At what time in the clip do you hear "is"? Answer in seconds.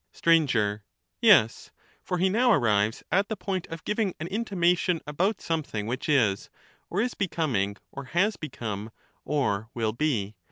6.09-6.49, 7.01-7.13